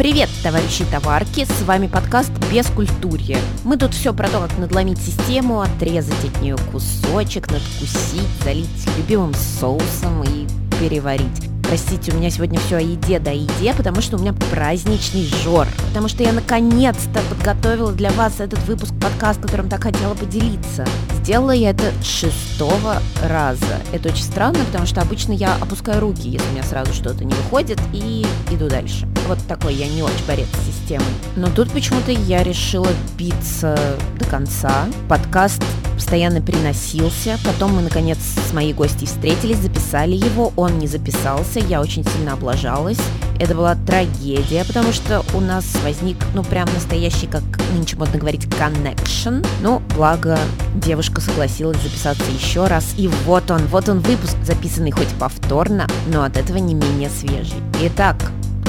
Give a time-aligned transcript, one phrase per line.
[0.00, 3.36] Привет, товарищи товарки, с вами подкаст «Без культурья».
[3.64, 8.66] Мы тут все про то, как надломить систему, отрезать от нее кусочек, надкусить, залить
[8.96, 10.46] любимым соусом и
[10.80, 11.50] переварить.
[11.64, 15.66] Простите, у меня сегодня все о еде да еде, потому что у меня праздничный жор.
[15.90, 20.86] Потому что я наконец-то подготовила для вас этот выпуск подкаст, которым так хотела поделиться.
[21.16, 23.80] Сделала я это шестого раза.
[23.92, 27.34] Это очень странно, потому что обычно я опускаю руки, если у меня сразу что-то не
[27.34, 29.08] выходит, и иду дальше.
[29.26, 31.08] Вот такой я не очень борец с системой.
[31.34, 33.76] Но тут почему-то я решила биться
[34.16, 34.86] до конца.
[35.08, 35.60] Подкаст
[35.96, 37.36] постоянно переносился.
[37.44, 38.18] Потом мы, наконец,
[38.48, 40.52] с моей гостьей встретились, записали его.
[40.54, 42.98] Он не записался, я очень сильно облажалась.
[43.40, 48.44] Это была трагедия, потому что у нас возник, ну, прям настоящий, как нынче модно говорить,
[48.44, 49.46] connection.
[49.62, 50.38] Ну, благо,
[50.74, 52.92] девушка согласилась записаться еще раз.
[52.98, 57.56] И вот он, вот он выпуск, записанный хоть повторно, но от этого не менее свежий.
[57.80, 58.16] Итак,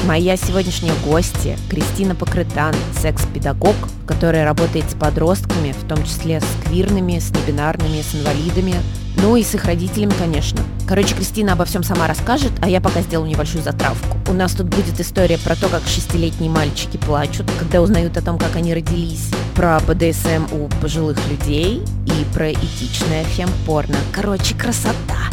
[0.07, 3.75] Моя сегодняшняя гостья Кристина Покрытан, секс-педагог,
[4.07, 8.73] которая работает с подростками, в том числе с квирными, с небинарными, с инвалидами,
[9.17, 10.59] ну и с их родителями, конечно.
[10.88, 14.17] Короче, Кристина обо всем сама расскажет, а я пока сделаю небольшую затравку.
[14.27, 18.39] У нас тут будет история про то, как шестилетние мальчики плачут, когда узнают о том,
[18.39, 23.97] как они родились, про БДСМ у пожилых людей и про этичное фемпорно.
[24.11, 25.29] Короче, красота!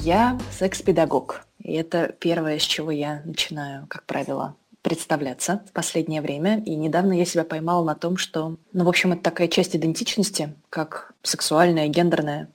[0.00, 1.47] Я секс-педагог.
[1.68, 6.62] И это первое, с чего я начинаю, как правило, представляться в последнее время.
[6.64, 10.54] И недавно я себя поймала на том, что, ну, в общем, это такая часть идентичности,
[10.70, 12.48] как сексуальная, гендерная,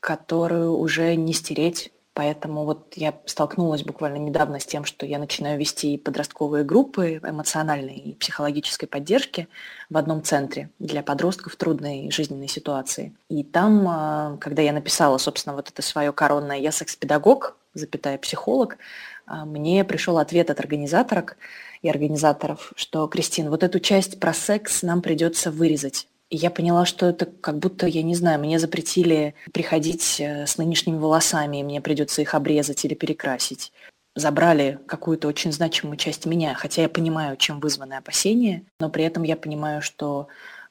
[0.00, 1.92] которую уже не стереть.
[2.12, 7.94] Поэтому вот я столкнулась буквально недавно с тем, что я начинаю вести подростковые группы эмоциональной
[7.94, 9.46] и психологической поддержки
[9.90, 13.14] в одном центре для подростков в трудной жизненной ситуации.
[13.28, 18.78] И там, а, когда я написала, собственно, вот это свое коронное «Я секс-педагог», запятая психолог,
[19.26, 21.36] а, мне пришел ответ от организаторок
[21.82, 26.08] и организаторов, что, Кристин, вот эту часть про секс нам придется вырезать.
[26.28, 30.58] И я поняла, что это как будто, я не знаю, мне запретили приходить э, с
[30.58, 33.72] нынешними волосами, и мне придется их обрезать или перекрасить.
[34.16, 39.22] Забрали какую-то очень значимую часть меня, хотя я понимаю, чем вызваны опасения, но при этом
[39.22, 40.26] я понимаю, что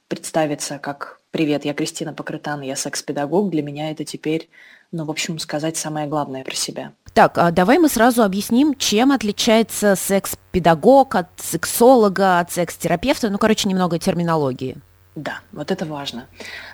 [0.08, 4.50] представиться как «Привет, я Кристина Покрытан, я секс-педагог», для меня это теперь
[4.92, 6.92] ну, в общем, сказать самое главное про себя.
[7.14, 13.30] Так, а давай мы сразу объясним, чем отличается секс-педагог от сексолога, от секс-терапевта.
[13.30, 14.78] Ну, короче, немного терминологии.
[15.16, 16.28] Да, вот это важно.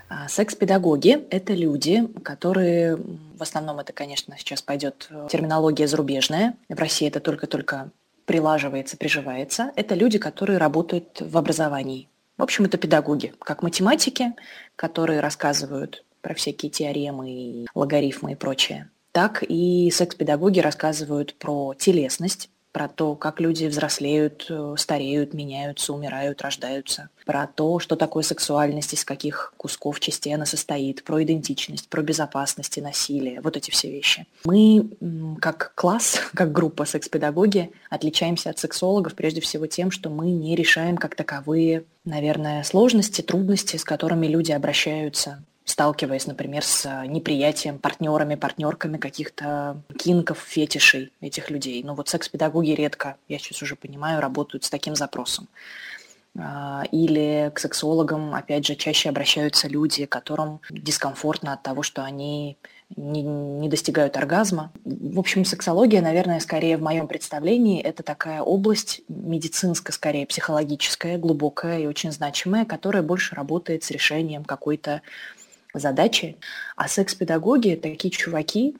[0.10, 6.80] А, секс-педагоги– это люди, которые, в основном это, конечно, сейчас пойдет э, терминология зарубежная, в
[6.80, 7.92] России это только-только
[8.26, 9.72] прилаживается, приживается.
[9.76, 12.08] Это люди, которые работают в образовании.
[12.38, 14.34] В общем, это педагоги, как математики,
[14.76, 22.88] которые рассказывают про всякие теоремы, логарифмы и прочее, так и секс-педагоги рассказывают про телесность, про
[22.88, 29.04] то, как люди взрослеют, э, стареют, меняются, умирают, рождаются, про то, что такое сексуальность, из
[29.04, 34.26] каких кусков частей она состоит, про идентичность, про безопасность и насилие, вот эти все вещи.
[34.46, 34.90] Мы
[35.42, 40.98] как класс, как группа секс-педагоги отличаемся от сексологов прежде всего тем, что мы не решаем
[40.98, 48.36] как таковые, наверное, сложности, трудности, с которыми люди обращаются сталкиваясь, например, с э, неприятием партнерами,
[48.36, 51.82] партнерками каких-то кинков, фетишей этих людей.
[51.84, 55.48] Но вот секс-педагоги редко, я сейчас уже понимаю, работают с таким запросом.
[56.38, 62.58] А, или к сексологам, опять же, чаще обращаются люди, которым дискомфортно от того, что они
[62.96, 64.72] не, не достигают оргазма.
[64.86, 71.80] В общем, сексология, наверное, скорее в моем представлении, это такая область медицинская, скорее психологическая, глубокая
[71.80, 75.02] и очень значимая, которая больше работает с решением какой-то
[75.74, 76.38] задачи.
[76.76, 78.76] А секс-педагоги– такие чуваки,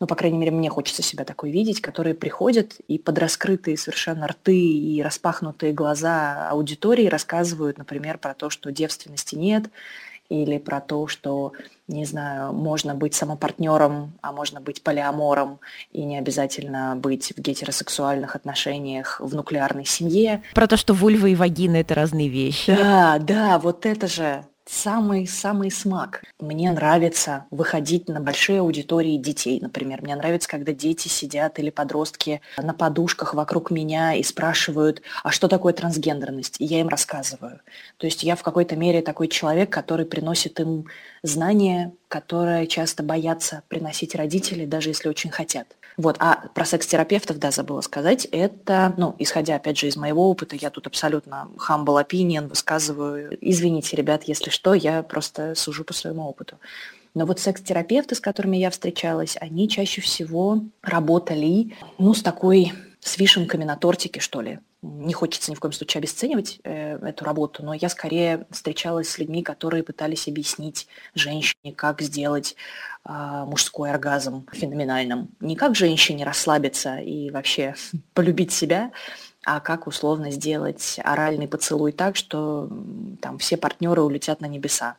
[0.00, 4.26] ну, по крайней мере, мне хочется себя такой видеть, которые приходят и под раскрытые совершенно
[4.26, 9.70] рты и распахнутые глаза аудитории рассказывают, например, про то, что девственности нет,
[10.28, 11.52] или про то, что,
[11.86, 15.60] не знаю, можно быть самопартнером, а можно быть полиамором,
[15.92, 20.42] и не обязательно быть в гетеросексуальных отношениях в нуклеарной семье.
[20.54, 22.74] Про то, что вульва и вагина– это разные вещи.
[22.74, 26.22] Да, да, вот это же самый-самый смак.
[26.40, 30.02] Мне нравится выходить на большие аудитории детей, например.
[30.02, 35.48] Мне нравится, когда дети сидят или подростки на подушках вокруг меня и спрашивают, а что
[35.48, 36.56] такое трансгендерность?
[36.60, 37.60] И я им рассказываю.
[37.96, 40.86] То есть я в какой-то мере такой человек, который приносит им
[41.22, 45.76] знания, которые часто боятся приносить родители, даже если очень хотят.
[45.96, 46.16] Вот.
[46.18, 50.70] А про секс-терапевтов, да, забыла сказать, это, ну, исходя, опять же, из моего опыта, я
[50.70, 53.36] тут абсолютно humble opinion высказываю.
[53.40, 56.58] Извините, ребят, если что, я просто сужу по своему опыту.
[57.14, 63.16] Но вот секс-терапевты, с которыми я встречалась, они чаще всего работали, ну, с такой с
[63.18, 64.58] вишенками на тортике, что ли.
[64.82, 69.18] Не хочется ни в коем случае обесценивать э, эту работу, но я скорее встречалась с
[69.18, 72.56] людьми, которые пытались объяснить женщине, как сделать
[73.04, 75.30] э, мужской оргазм феноменальным.
[75.40, 77.74] Не как женщине расслабиться и вообще
[78.14, 78.92] полюбить себя,
[79.46, 82.68] а как условно сделать оральный поцелуй так, что
[83.22, 84.96] там все партнеры улетят на небеса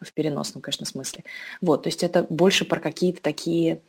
[0.00, 1.24] в переносном, конечно, смысле.
[1.60, 3.80] Вот, то есть это больше про какие-то такие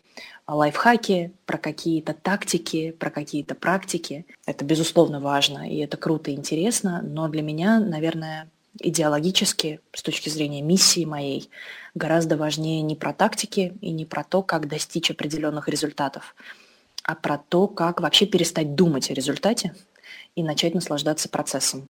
[0.48, 4.26] лайфхаки, про какие-то тактики, про какие-то практики.
[4.46, 8.50] Это, безусловно, важно, и это круто и интересно, но для меня, наверное,
[8.80, 11.50] идеологически, с точки зрения миссии моей,
[11.96, 16.36] гораздо важнее не про тактики и не про то, как достичь определенных результатов,
[17.04, 19.74] а про то, как вообще перестать думать о результате
[20.36, 21.88] и начать наслаждаться процессом.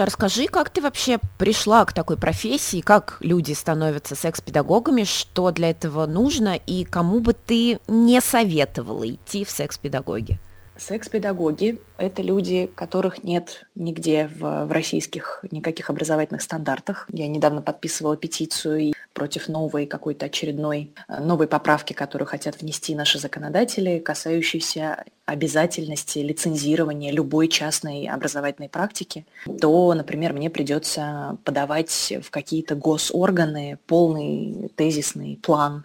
[0.00, 6.06] Расскажи, как ты вообще пришла к такой профессии, как люди становятся секс-педагогами, что для этого
[6.06, 10.40] нужно и кому бы ты не советовала идти в секс-педагоги?
[10.80, 17.06] Секс-педагоги– это люди, которых нет нигде в, в российских никаких образовательных стандартах.
[17.12, 23.18] Я недавно подписывала петицию против новой какой-то очередной э, новой поправки, которую хотят внести наши
[23.18, 29.26] законодатели, касающейся обязательности лицензирования любой частной образовательной практики,
[29.60, 35.84] то, например, мне придется подавать в какие-то госорганы полный тезисный план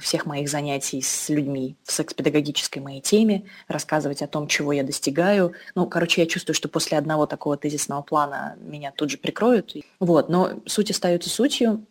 [0.00, 5.52] всех моих занятий с людьми в секс-педагогической моей теме, рассказывать о том, чего я достигаю.
[5.74, 9.74] Ну, короче, я чувствую, что после одного такого тезисного плана меня тут же прикроют.
[10.00, 11.84] Вот, но суть остается сутью.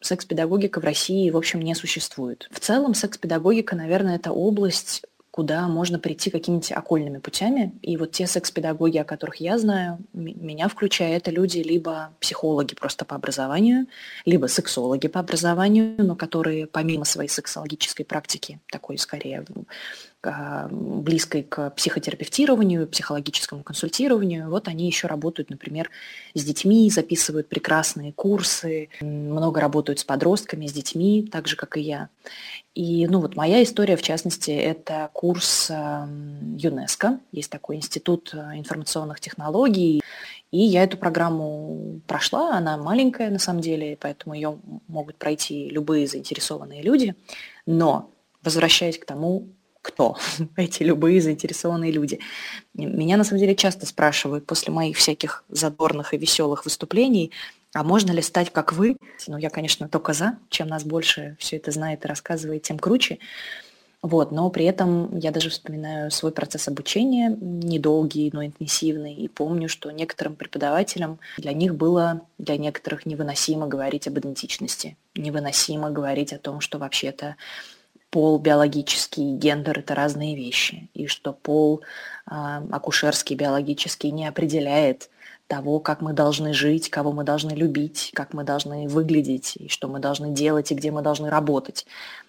[0.00, 2.48] Секс-педагогика в России, в общем, не существует.
[2.50, 7.72] В целом, секс-педагогика, наверное, это область куда можно прийти какими-нибудь окольными путями.
[7.82, 13.04] И вот те секс-педагоги, о которых я знаю, меня включая, это люди либо психологи просто
[13.04, 13.86] по образованию,
[14.24, 19.44] либо сексологи по образованию, но которые помимо своей сексологической практики, такой скорее
[20.70, 24.50] близкой к психотерапевтированию, психологическому консультированию.
[24.50, 25.90] Вот они еще работают, например,
[26.34, 31.80] с детьми, записывают прекрасные курсы, много работают с подростками, с детьми, так же, как и
[31.80, 32.08] я.
[32.74, 37.20] И, ну, вот моя история, в частности, это курс ЮНЕСКО.
[37.32, 40.00] Есть такой институт э, информационных технологий.
[40.50, 44.58] И я эту программу прошла, она маленькая на самом деле, поэтому ее
[44.88, 47.14] могут пройти любые заинтересованные люди.
[47.66, 48.10] Но,
[48.42, 49.48] возвращаясь к тому,
[49.82, 50.16] кто
[50.56, 52.20] эти любые заинтересованные люди.
[52.74, 57.32] Меня на самом деле часто спрашивают после моих всяких задорных и веселых выступлений,
[57.72, 58.96] а можно ли стать как вы?
[59.28, 60.38] Ну, я, конечно, только за.
[60.48, 63.18] Чем нас больше все это знает и рассказывает, тем круче.
[64.02, 69.68] Вот, но при этом я даже вспоминаю свой процесс обучения, недолгий, но интенсивный, и помню,
[69.68, 76.38] что некоторым преподавателям для них было, для некоторых невыносимо говорить об идентичности, невыносимо говорить о
[76.38, 77.36] том, что вообще-то
[78.10, 81.82] пол биологический, гендер– это разные вещи, и что пол
[82.30, 82.34] э,
[82.70, 85.10] акушерский, биологический не определяет
[85.46, 89.88] того, как мы должны жить, кого мы должны любить, как мы должны выглядеть, и что
[89.88, 91.86] мы должны делать, и где мы должны работать.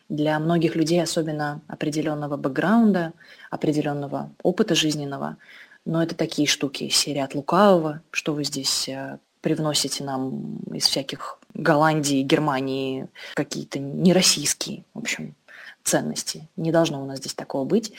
[0.10, 3.14] Для многих людей, особенно определенного бэкграунда,
[3.52, 5.38] определенного опыта жизненного,
[5.86, 11.40] но это такие штуки, серия от лукавого, что вы здесь э, привносите нам из всяких
[11.54, 15.36] Голландии, Германии, какие-то нероссийские, в общем,
[15.84, 16.48] ценности.
[16.56, 17.94] Не должно у нас здесь такого быть.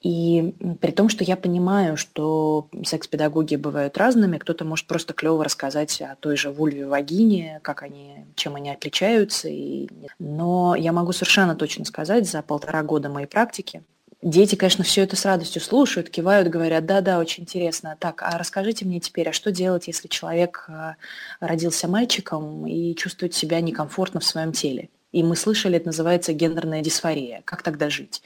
[0.00, 6.00] И при том, что я понимаю, что секс-педагоги бывают разными, кто-то может просто клево рассказать
[6.00, 9.48] о той же вульве вагине, как они, чем они отличаются.
[9.48, 9.88] И...
[10.18, 13.82] Но я могу совершенно точно сказать, за полтора года моей практики,
[14.20, 17.96] Дети, конечно, все это с радостью слушают, кивают, говорят, да-да, очень интересно.
[18.00, 20.94] Так, а расскажите мне теперь, а что делать, если человек э,
[21.38, 24.88] родился мальчиком и чувствует себя некомфортно в своем теле?
[25.12, 27.42] И мы слышали, это называется гендерная дисфория.
[27.44, 28.22] Как тогда жить?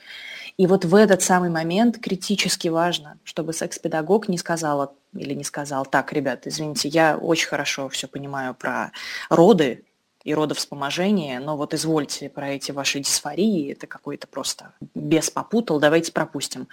[0.56, 5.86] И вот в этот самый момент критически важно, чтобы секс-педагог не сказала или не сказал,
[5.86, 8.92] так, ребят, извините, я очень хорошо все понимаю про
[9.30, 9.84] роды
[10.24, 16.12] и родовспоможение, но вот извольте про эти ваши дисфории, это какой-то просто без попутал, давайте
[16.12, 16.68] пропустим.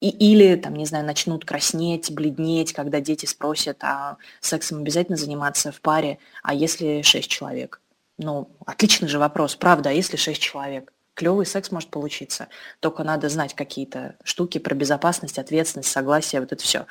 [0.00, 5.70] И, или, там, не знаю, начнут краснеть, бледнеть, когда дети спросят, а сексом обязательно заниматься
[5.70, 7.81] в паре, а если шесть человек?
[8.22, 10.92] Ну, отличный же вопрос, правда, а если шесть человек?
[11.14, 12.48] Клевый секс может получиться,
[12.80, 16.86] только надо знать какие-то штуки про безопасность, ответственность, согласие, вот это все.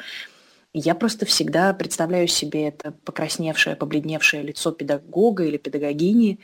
[0.74, 6.40] Я просто всегда представляю себе это покрасневшее, побледневшее лицо педагога или педагогини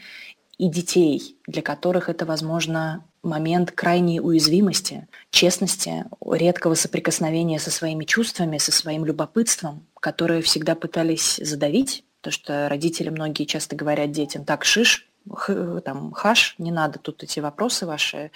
[0.58, 8.58] и детей, для которых это, возможно, момент крайней уязвимости, честности, редкого соприкосновения со своими чувствами,
[8.58, 14.65] со своим любопытством, которые всегда пытались задавить, то что родители многие часто говорят детям, так,
[14.65, 18.31] шиш, х, там, хаш, не надо тут эти вопросы ваши.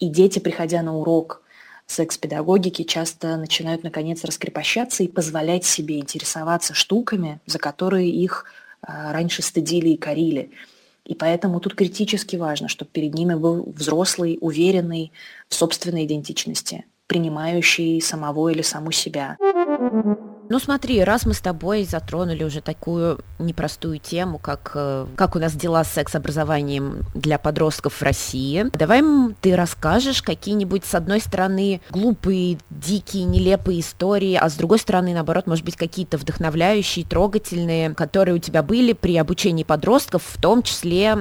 [0.00, 1.42] И дети, приходя на урок,
[1.86, 8.46] секс-педагогики часто начинают наконец раскрепощаться и позволять себе интересоваться штуками, за которые их
[8.82, 10.50] а, раньше стыдили и корили.
[11.04, 15.12] И поэтому тут критически важно, чтобы перед ними был взрослый, уверенный
[15.48, 19.36] в собственной идентичности, принимающий самого или саму себя.
[20.48, 25.38] Ну смотри, раз мы с тобой затронули уже такую непростую тему, как, э, как у
[25.38, 29.02] нас дела с секс-образованием для подростков в России, давай
[29.40, 35.46] ты расскажешь какие-нибудь, с одной стороны, глупые, дикие, нелепые истории, а с другой стороны, наоборот,
[35.46, 41.16] может быть, какие-то вдохновляющие, трогательные, которые у тебя были при обучении подростков, в том числе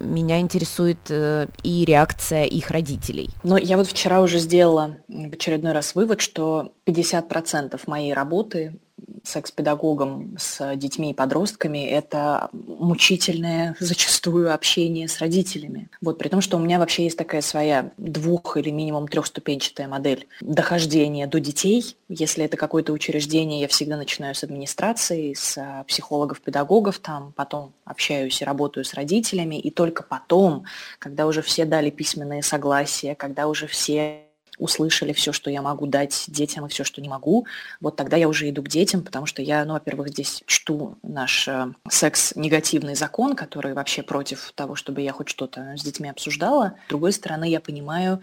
[0.00, 3.30] меня интересует э, и реакция их родителей.
[3.42, 8.78] Ну, я вот вчера уже сделала в очередной раз вывод, что 50% моей работы
[9.22, 15.90] секс-педагогом с детьми и подростками– это мучительное зачастую общение с родителями.
[16.00, 20.26] Вот, при том, что у меня вообще есть такая своя двух- или минимум трехступенчатая модель
[20.40, 21.96] дохождения до детей.
[22.08, 28.46] Если это какое-то учреждение, я всегда начинаю с администрации, с психологов-педагогов там, потом общаюсь и
[28.46, 30.64] работаю с родителями, и только потом,
[30.98, 34.27] когда уже все дали письменные согласия, когда уже все
[34.58, 37.46] услышали все, что я могу дать детям и все, что не могу,
[37.80, 41.48] вот тогда я уже иду к детям, потому что я, ну, во-первых, здесь чту наш
[41.48, 46.74] э, секс-негативный закон, который вообще против того, чтобы я хоть что-то с детьми обсуждала.
[46.86, 48.20] С другой стороны, я понимаю,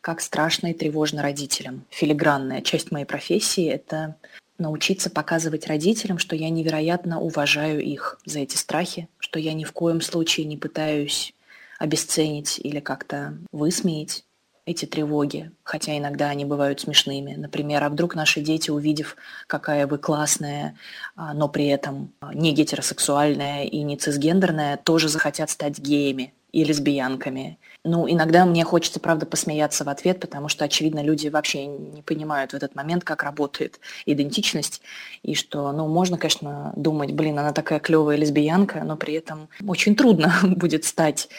[0.00, 1.84] как страшно и тревожно родителям.
[1.90, 4.16] Филигранная часть моей профессии– это
[4.58, 9.72] научиться показывать родителям, что я невероятно уважаю их за эти страхи, что я ни в
[9.72, 11.32] коем случае не пытаюсь
[11.78, 14.24] обесценить или как-то высмеять
[14.68, 17.34] эти тревоги, хотя иногда они бывают смешными.
[17.34, 20.76] Например, а вдруг наши дети, увидев, какая вы классная,
[21.16, 27.58] а, но при этом не гетеросексуальная и не цисгендерная, тоже захотят стать геями и лесбиянками.
[27.82, 32.52] Ну, иногда мне хочется, правда, посмеяться в ответ, потому что, очевидно, люди вообще не понимают
[32.52, 34.82] в этот момент, как работает идентичность,
[35.22, 39.96] и что, ну, можно, конечно, думать, блин, она такая клевая лесбиянка, но при этом очень
[39.96, 41.30] трудно будет стать,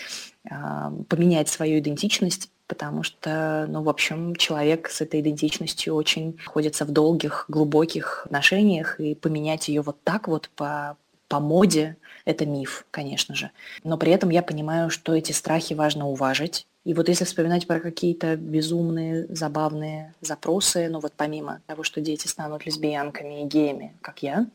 [0.49, 6.85] а, поменять свою идентичность потому что, ну, в общем, человек с этой идентичностью очень находится
[6.85, 10.95] в долгих, глубоких отношениях, и поменять ее вот так вот по,
[11.27, 13.49] по моде– это миф, конечно же.
[13.83, 16.67] Но при этом я понимаю, что эти страхи важно уважить.
[16.85, 22.27] И вот если вспоминать про какие-то безумные, забавные запросы, ну вот помимо того, что дети
[22.27, 24.45] станут лесбиянками и геями, как я,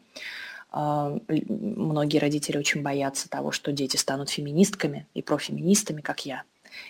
[0.70, 6.44] а, многие родители очень боятся того, что дети станут феминистками и профеминистами, как я.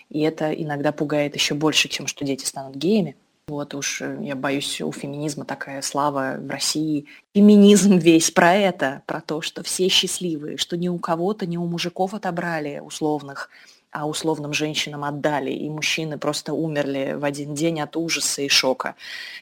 [0.09, 3.15] И это иногда пугает еще больше, чем что дети станут геями.
[3.47, 7.05] Вот уж э, я боюсь, у феминизма такая слава в России.
[7.35, 11.65] Феминизм весь про это, про то, что все счастливые, что ни у кого-то, ни у
[11.65, 13.51] мужиков отобрали условных,
[13.91, 18.95] а условным женщинам отдали, и мужчины просто умерли в один день от ужаса и шока.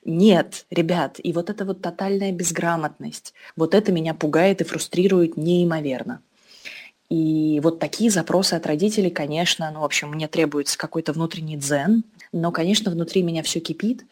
[0.03, 6.21] Нет, ребят, и вот эта вот тотальная безграмотность, вот это меня пугает и фрустрирует неимоверно.
[7.13, 12.05] И вот такие запросы от родителей, конечно, ну, в общем, мне требуется какой-то внутренний дзен,
[12.31, 14.03] но, конечно, внутри меня все кипит,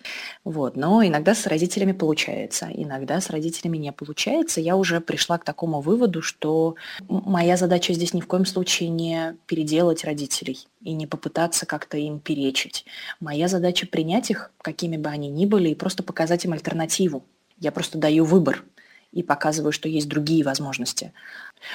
[0.44, 4.62] вот, но иногда с родителями получается, иногда с родителями не получается.
[4.62, 6.76] Я уже пришла к такому выводу, что
[7.10, 12.20] моя задача здесь ни в коем случае не переделать родителей и не попытаться как-то им
[12.20, 12.86] перечить.
[13.20, 17.24] Моя задача принять их, какими бы они ни были, и просто показать им альтернативу.
[17.58, 18.64] Я просто даю выбор
[19.12, 21.14] и показываю, что есть другие возможности.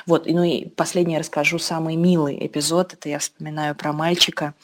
[0.07, 4.55] Вот, ну и последнее расскажу, самый милый эпизод, это я вспоминаю про мальчика,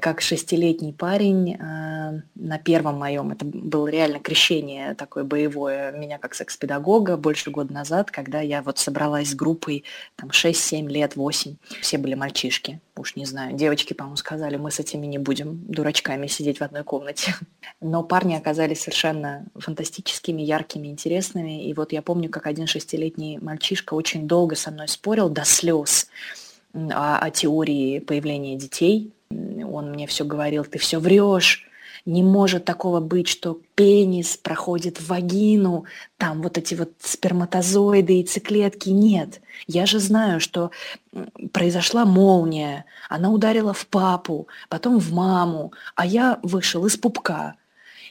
[0.00, 6.34] как шестилетний парень э, на первом моем, это было реально крещение такое боевое меня как
[6.34, 9.84] секс-педагога больше года назад, когда я вот собралась с группой
[10.16, 14.80] там 6-7 лет, 8, все были мальчишки, уж не знаю, девочки, по-моему, сказали, мы с
[14.80, 17.34] этими не будем дурачками сидеть в одной комнате.
[17.82, 23.92] Но парни оказались совершенно фантастическими, яркими, интересными, и вот я помню, как один шестилетний мальчишка
[23.92, 26.08] очень долго со мной спорил до слез
[26.72, 31.68] о, о теории появления детей, он мне все говорил, ты все врешь,
[32.04, 35.84] не может такого быть, что пенис проходит в вагину,
[36.16, 38.88] там вот эти вот сперматозоиды, и яйцеклетки.
[38.88, 40.70] Нет, я же знаю, что
[41.52, 47.54] произошла молния, она ударила в папу, потом в маму, а я вышел из пупка.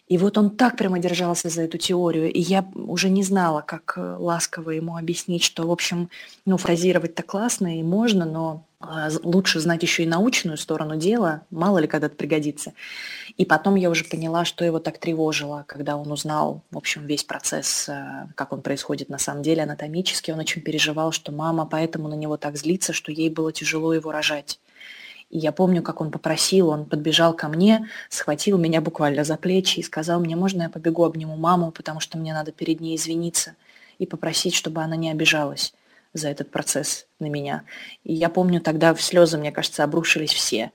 [0.08, 3.96] И вот он так прямо держался за эту теорию, и я уже не знала, как
[3.98, 6.10] э, ласково ему объяснить, что, в общем,
[6.46, 11.88] ну, фразировать-то классно и можно, но лучше знать еще и научную сторону дела, мало ли
[11.88, 12.74] когда-то пригодится.
[13.36, 17.24] И потом я уже поняла, что его так тревожило, когда он узнал, в общем, весь
[17.24, 20.32] процесс, э, как он происходит на самом деле анатомически.
[20.32, 24.12] Он очень переживал, что мама поэтому на него так злится, что ей было тяжело его
[24.12, 24.60] рожать.
[25.30, 29.80] И я помню, как он попросил, он подбежал ко мне, схватил меня буквально за плечи
[29.80, 33.56] и сказал мне, можно я побегу обниму маму, потому что мне надо перед ней извиниться
[33.98, 35.74] и попросить, чтобы она не обижалась
[36.14, 37.64] за этот процесс на меня.
[38.04, 40.72] И я помню, тогда в слезы, мне кажется, обрушились все.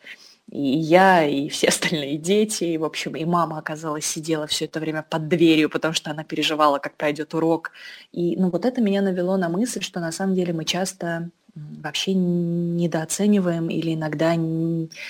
[0.50, 4.80] И я, и все остальные дети, и, в общем, и мама, оказалось, сидела все это
[4.80, 7.72] время под дверью, потому что она переживала, как пройдет урок.
[8.12, 12.14] И, ну, вот это меня навело на мысль, что на самом деле мы часто вообще
[12.14, 14.34] недооцениваем или иногда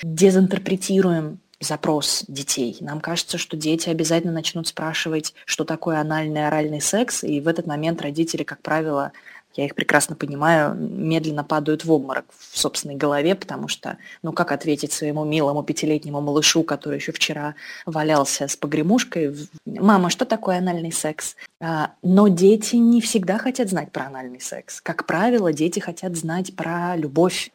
[0.02, 2.76] дезинтерпретируем запрос детей.
[2.80, 7.66] Нам кажется, что дети обязательно начнут спрашивать, что такое анальный оральный секс, и в этот
[7.66, 9.12] момент родители, как правило,
[9.54, 14.52] я их прекрасно понимаю, медленно падают в обморок в собственной голове, потому что, ну как
[14.52, 17.54] ответить своему милому пятилетнему малышу, который еще вчера
[17.86, 21.36] валялся с погремушкой, мама, что такое анальный секс?
[21.60, 24.80] А, но дети не всегда хотят знать про анальный секс.
[24.80, 27.50] Как правило, дети хотят знать про любовь,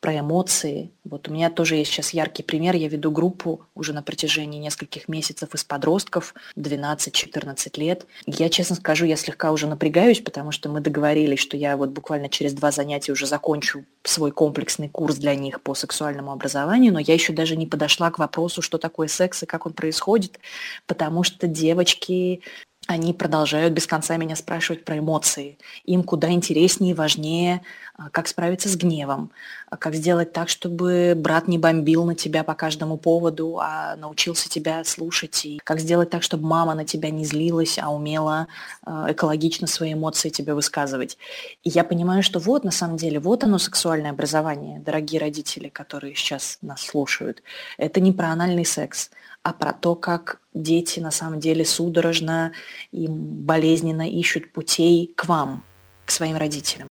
[0.00, 0.92] про эмоции.
[1.04, 2.76] Вот у меня тоже есть сейчас яркий пример.
[2.76, 8.06] Я веду группу уже на протяжении нескольких месяцев из подростков, 12-14 лет.
[8.26, 12.28] Я, честно скажу, я слегка уже напрягаюсь, потому что мы договорились, что я вот буквально
[12.28, 17.14] через два занятия уже закончу свой комплексный курс для них по сексуальному образованию, но я
[17.14, 20.38] еще даже не подошла к вопросу, что такое секс и как он происходит,
[20.86, 22.42] потому что девочки
[22.86, 25.58] они продолжают без конца меня спрашивать про эмоции.
[25.84, 27.62] Им куда интереснее и важнее,
[27.96, 29.30] а, как справиться с гневом,
[29.68, 34.48] а, как сделать так, чтобы брат не бомбил на тебя по каждому поводу, а научился
[34.48, 38.46] тебя слушать, и как сделать так, чтобы мама на тебя не злилась, а умела
[38.84, 41.18] а, экологично свои эмоции тебе высказывать.
[41.64, 46.14] И я понимаю, что вот на самом деле, вот оно сексуальное образование, дорогие родители, которые
[46.14, 47.42] сейчас нас слушают.
[47.78, 49.10] Это не про анальный секс,
[49.46, 52.50] а про то, как дети на самом деле судорожно
[52.90, 55.62] и болезненно ищут путей к вам,
[56.04, 56.88] к своим родителям.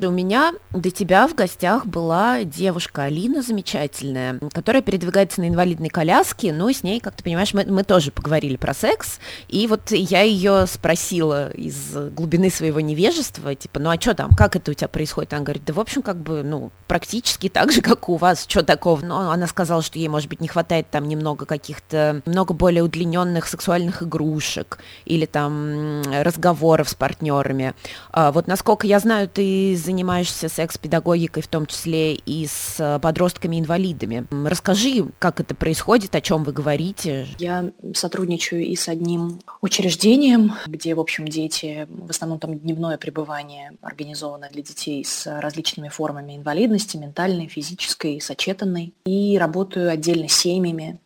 [0.00, 6.52] У меня до тебя в гостях была девушка Алина замечательная, которая передвигается на инвалидной коляске,
[6.52, 10.22] но с ней, как ты понимаешь, мы, мы тоже поговорили про секс, и вот я
[10.22, 14.86] ее спросила из глубины своего невежества, типа, ну а что там, как это у тебя
[14.88, 15.32] происходит?
[15.32, 18.62] Она говорит, да в общем, как бы, ну, практически так же, как у вас, что
[18.62, 19.04] такого?
[19.04, 23.48] Но она сказала, что ей, может быть, не хватает там немного каких-то, много более удлиненных
[23.48, 27.74] сексуальных игрушек или там разговоров с партнерами.
[28.12, 34.26] А, вот насколько я знаю, ты занимаешься секс-педагогикой, в том числе и с э, подростками-инвалидами.
[34.46, 37.26] Расскажи, как это происходит, о чем вы говорите.
[37.38, 43.72] Я сотрудничаю и с одним учреждением, где, в общем, дети, в основном там дневное пребывание
[43.80, 48.92] организовано для детей с различными формами инвалидности, ментальной, физической, сочетанной.
[49.06, 51.00] И работаю отдельно с семьями,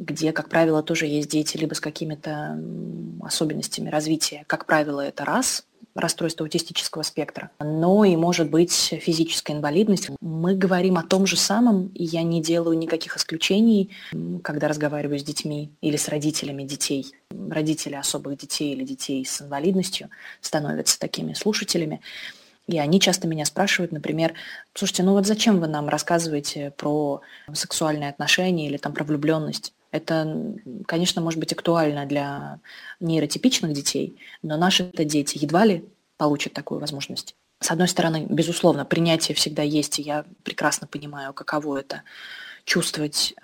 [0.00, 2.58] где, как правило, тоже есть дети либо с какими-то
[3.22, 4.44] особенностями развития.
[4.46, 10.08] Как правило, это раз, расстройство аутистического спектра, но и может быть физическая инвалидность.
[10.20, 13.90] Мы говорим о том же самом, и я не делаю никаких исключений,
[14.42, 17.12] когда разговариваю с детьми или с родителями детей.
[17.50, 20.08] Родители особых детей или детей с инвалидностью
[20.40, 22.00] становятся такими слушателями.
[22.66, 24.32] И они часто меня спрашивают, например,
[24.74, 27.20] слушайте, ну вот зачем вы нам рассказываете про
[27.52, 29.74] сексуальные отношения или там про влюбленность?
[29.90, 30.54] Это,
[30.86, 32.60] конечно, может быть актуально для
[33.00, 35.84] нейротипичных детей, но наши-то дети едва ли
[36.16, 37.34] получат такую возможность.
[37.60, 42.02] С одной стороны, безусловно, принятие всегда есть, и я прекрасно понимаю, каково это
[42.64, 43.34] чувствовать,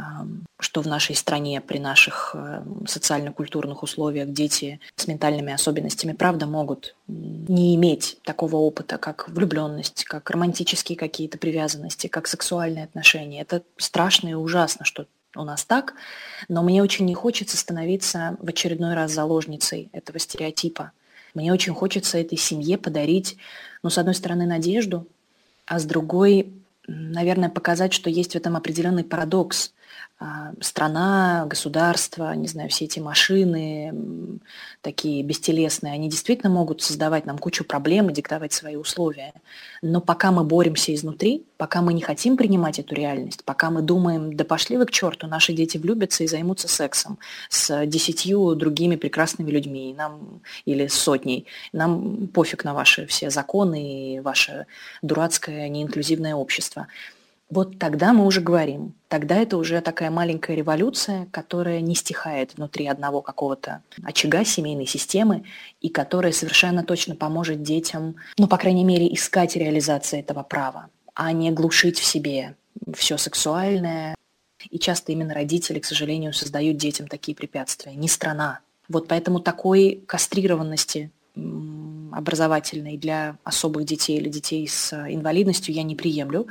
[0.59, 6.95] что в нашей стране при наших э, социально-культурных условиях дети с ментальными особенностями, правда, могут
[7.09, 13.41] не иметь такого опыта, как влюбленность, как романтические какие-то привязанности, как сексуальные отношения.
[13.41, 15.07] Это страшно и ужасно, что
[15.37, 15.95] у нас так,
[16.49, 20.93] но мне очень не хочется становиться в очередной раз заложницей этого стереотипа.
[21.35, 23.37] Мне очень хочется этой семье подарить,
[23.83, 25.07] ну, с одной стороны, надежду,
[25.67, 26.53] а с другой,
[26.87, 29.73] наверное, показать, что есть в этом определенный парадокс.
[30.19, 33.93] А, страна, государство, не знаю, все эти машины
[34.81, 39.35] такие бестелесные, они действительно могут создавать нам кучу проблем и диктовать свои условия.
[39.83, 44.35] Но пока мы боремся изнутри, пока мы не хотим принимать эту реальность, пока мы думаем,
[44.35, 47.19] да пошли вы к черту, наши дети влюбятся и займутся сексом
[47.51, 54.21] с десятью другими прекрасными людьми нам, или сотней, нам пофиг на ваши все законы и
[54.21, 54.67] ваше
[55.03, 56.87] дурацкое неинклюзивное общество–
[57.49, 58.95] вот тогда мы уже говорим.
[59.09, 65.45] Тогда это уже такая маленькая революция, которая не стихает внутри одного какого-то очага семейной системы
[65.81, 71.31] и которая совершенно точно поможет детям, ну, по крайней мере, искать реализацию этого права, а
[71.33, 72.57] не глушить в себе
[72.95, 74.17] все сексуальное.
[74.71, 78.61] И часто именно родители, к сожалению, создают детям такие препятствия, не страна.
[78.89, 81.11] Вот поэтому такой кастрированности
[82.13, 86.47] образовательной для особых детей или детей с инвалидностью я не приемлю.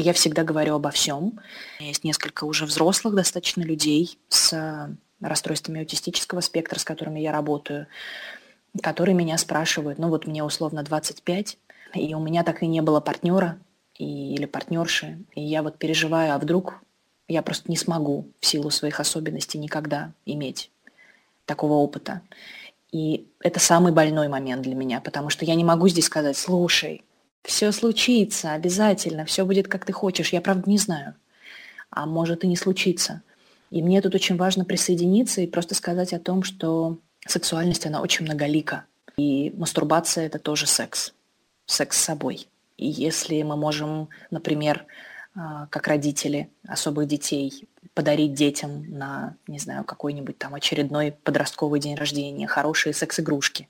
[0.00, 1.40] Я всегда говорю обо всем.
[1.80, 4.88] Есть несколько уже взрослых достаточно людей с
[5.20, 7.88] расстройствами аутистического спектра, с которыми я работаю,
[8.80, 11.58] которые меня спрашивают, ну вот мне условно 25,
[11.94, 13.58] и у меня так и не было партнера
[13.96, 16.80] и, или партнерши, и я вот переживаю, а вдруг
[17.26, 20.70] я просто не смогу в силу своих особенностей никогда иметь
[21.44, 22.20] такого опыта.
[22.92, 27.02] И это самый больной момент для меня, потому что я не могу здесь сказать, слушай,
[27.42, 30.32] все случится обязательно, все будет как ты хочешь.
[30.32, 31.14] Я правда не знаю.
[31.90, 33.22] А может и не случится.
[33.70, 38.24] И мне тут очень важно присоединиться и просто сказать о том, что сексуальность, она очень
[38.24, 38.84] многолика.
[39.16, 41.12] И мастурбация– это тоже секс.
[41.66, 42.48] Секс с собой.
[42.76, 44.86] И если мы можем, например,
[45.34, 51.96] а, как родители особых детей, подарить детям на, не знаю, какой-нибудь там очередной подростковый день
[51.96, 53.68] рождения хорошие секс-игрушки,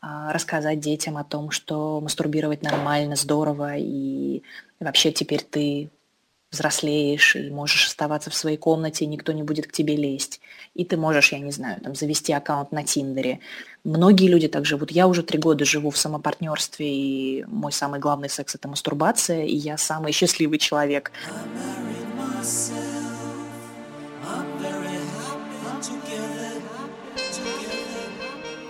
[0.00, 4.42] рассказать детям о том, что мастурбировать нормально, здорово, и
[4.80, 5.90] вообще теперь ты
[6.50, 10.40] взрослеешь и можешь оставаться в своей комнате, и никто не будет к тебе лезть.
[10.74, 13.40] И ты можешь, я не знаю, там, завести аккаунт на Тиндере.
[13.84, 14.90] Многие люди так живут.
[14.90, 19.54] Я уже три года живу в самопартнерстве, и мой самый главный секс– это мастурбация, и
[19.54, 21.10] я самый счастливый человек.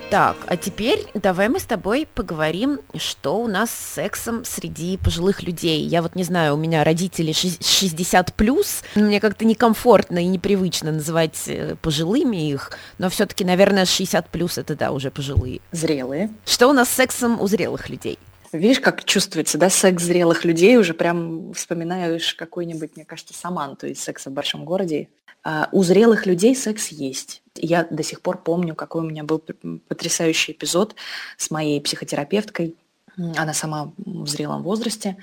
[0.08, 5.42] Так, а теперь давай мы с тобой поговорим, что у нас с сексом среди пожилых
[5.42, 5.80] людей.
[5.80, 11.48] Я вот не знаю, у меня родители 60 плюс, мне как-то некомфортно и непривычно называть
[11.48, 15.60] э, пожилыми их, но все-таки, наверное, 60 плюс это да, уже пожилые.
[15.72, 16.30] Зрелые.
[16.44, 18.20] Что у нас с сексом у зрелых людей?
[18.52, 24.00] Видишь, как чувствуется, да, секс зрелых людей, уже прям вспоминаешь какой-нибудь, мне кажется, Саманту из
[24.00, 25.08] «Секса в большом городе».
[25.42, 27.42] А у зрелых людей секс есть.
[27.60, 29.42] Я до сих пор помню, какой у меня был
[29.88, 30.94] потрясающий эпизод
[31.36, 32.76] с моей психотерапевткой.
[33.16, 35.16] Она сама в зрелом возрасте.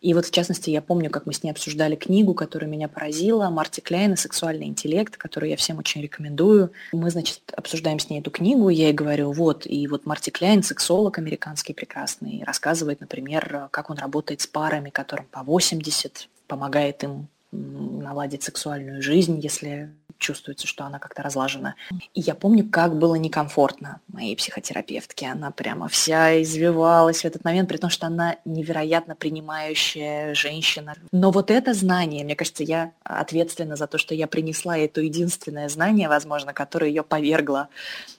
[0.00, 3.50] И вот, в частности, я помню, как мы с ней обсуждали книгу, которая меня поразила,
[3.50, 6.70] Марти Кляйна «Сексуальный интеллект», которую я всем очень рекомендую.
[6.92, 10.62] Мы, значит, обсуждаем с ней эту книгу, я ей говорю, вот, и вот Марти Кляйн,
[10.62, 17.26] сексолог американский прекрасный, рассказывает, например, как он работает с парами, которым по 80, помогает им
[17.50, 21.74] наладить сексуальную жизнь, если чувствуется, что она как-то разлажена.
[22.14, 25.26] И я помню, как было некомфортно моей психотерапевтке.
[25.26, 30.94] Она прямо вся извивалась в этот момент, при том, что она невероятно принимающая женщина.
[31.12, 35.68] Но вот это знание, мне кажется, я ответственна за то, что я принесла это единственное
[35.68, 37.68] знание, возможно, которое ее повергло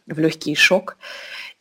[0.08, 0.98] в легкий шок.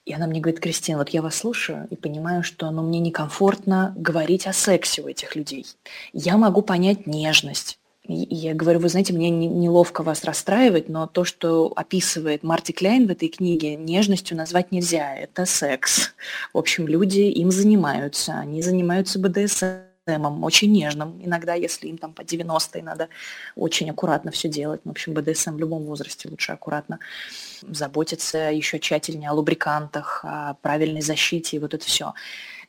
[0.09, 3.95] И она мне говорит, Кристина, вот я вас слушаю и понимаю, что ну, мне некомфортно
[3.95, 5.67] говорить о сексе у этих людей.
[6.15, 7.79] Я могу понять нежность.
[8.09, 13.07] И я говорю, вы знаете, мне неловко вас расстраивать, но то, что описывает Марти Кляйн
[13.07, 15.15] в этой книге, нежностью назвать нельзя.
[15.15, 16.15] Это секс.
[16.55, 18.39] В общем, люди им занимаются.
[18.39, 21.21] Они занимаются БДСМ очень нежным.
[21.23, 23.09] Иногда, если им там по 90 надо
[23.57, 24.81] очень аккуратно все делать.
[24.85, 27.01] В общем, БДСМ в любом возрасте лучше аккуратно
[27.61, 32.15] заботиться еще тщательнее о лубрикантах, о правильной защите и вот это все.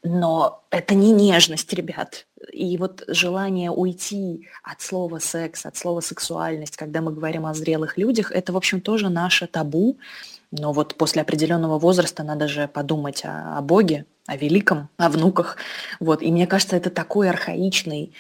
[0.03, 2.25] Но это не нежность, ребят.
[2.51, 7.97] И вот желание уйти от слова секс, от слова сексуальность, когда мы говорим о зрелых
[7.97, 9.97] людях, это, в общем, тоже наше табу.
[10.51, 15.57] Но вот после определенного возраста надо же подумать о, о Боге, о великом, о внуках.
[15.99, 16.21] Вот.
[16.21, 18.13] И мне кажется, это такой архаичный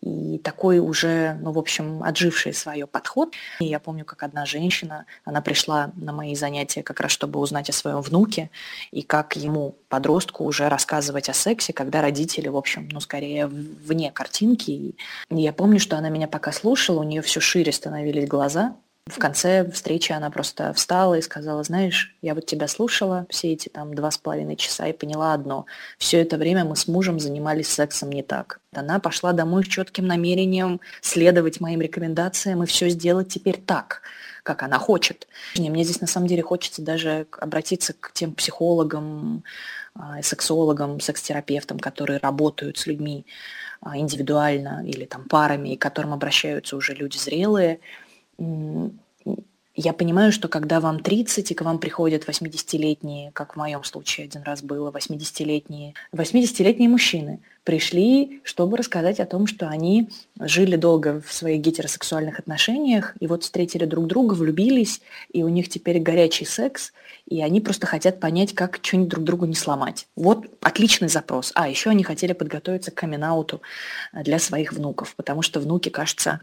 [0.00, 3.34] и такой уже, ну, в общем, отживший свое подход.
[3.60, 7.70] И я помню, как одна женщина, она пришла на мои занятия как раз, чтобы узнать
[7.70, 8.50] о своем внуке,
[8.90, 14.10] и как ему, подростку, уже рассказывать о сексе, когда родители, в общем, ну, скорее вне
[14.10, 14.70] картинки.
[14.70, 14.96] И
[15.30, 18.76] я помню, что она меня пока слушала, у нее все шире становились глаза,
[19.08, 23.68] в конце встречи она просто встала и сказала, знаешь, я вот тебя слушала все эти
[23.68, 25.66] там два с половиной часа и поняла одно.
[25.96, 28.60] Все это время мы с мужем занимались сексом не так.
[28.74, 34.02] Она пошла домой с четким намерением следовать моим рекомендациям и все сделать теперь так,
[34.42, 35.28] как она хочет.
[35.54, 39.44] И мне здесь на самом деле хочется даже обратиться к тем психологам,
[39.94, 43.24] а, сексологам, секс-терапевтам, которые работают с людьми
[43.80, 47.78] а, индивидуально или там парами, и к которым обращаются уже люди зрелые–
[48.38, 54.24] я понимаю, что когда вам 30, и к вам приходят 80-летние, как в моем случае
[54.24, 61.20] один раз было, 80-летние, 80-летние мужчины пришли, чтобы рассказать о том, что они жили долго
[61.20, 65.00] в своих гетеросексуальных отношениях, и вот встретили друг друга, влюбились,
[65.32, 66.92] и у них теперь горячий секс,
[67.26, 70.06] и они просто хотят понять, как что-нибудь друг другу не сломать.
[70.14, 71.50] Вот отличный запрос.
[71.56, 73.16] А, еще они хотели подготовиться к камин
[74.12, 76.42] для своих внуков, потому что внуки, кажется,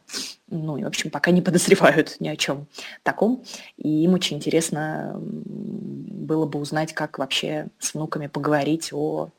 [0.50, 2.68] ну, и, в общем, пока не подозревают ни о чем
[3.04, 3.46] таком,
[3.78, 9.30] и им очень интересно было бы узнать, как вообще с внуками поговорить о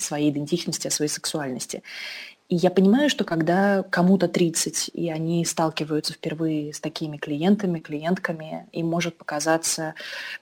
[0.00, 1.82] своей идентичности, о своей сексуальности.
[2.48, 8.68] И я понимаю, что когда кому-то 30, и они сталкиваются впервые с такими клиентами, клиентками,
[8.72, 9.94] им может показаться,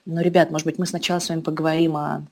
[0.05, 2.27] ну, ребят, может быть, мы сначала с вами поговорим о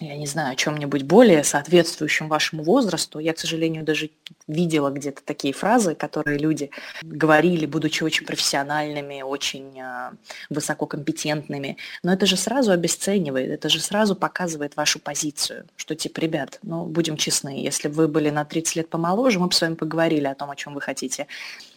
[0.00, 3.20] я не знаю, о чем-нибудь более соответствующем вашему возрасту.
[3.20, 4.10] Я, к сожалению, даже
[4.48, 6.70] видела где-то такие фразы, которые люди
[7.02, 10.10] говорили, будучи очень профессиональными, очень э,
[10.50, 11.76] высококомпетентными.
[12.02, 16.86] Но это же сразу обесценивает, это же сразу показывает вашу позицию, что типа, ребят, ну,
[16.86, 20.34] будем честны, если вы были на 30 лет помоложе, мы бы с вами поговорили о
[20.34, 21.28] том, о чем вы хотите.